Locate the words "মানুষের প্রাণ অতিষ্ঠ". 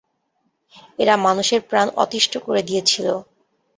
1.25-2.33